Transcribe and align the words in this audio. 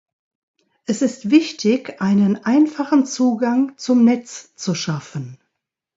Es 0.87 1.03
ist 1.03 1.29
wichtig, 1.29 2.01
einen 2.01 2.43
einfachen 2.43 3.05
Zugang 3.05 3.77
zum 3.77 4.03
Netz 4.03 4.55
zu 4.55 4.73
schaffen. 4.73 5.37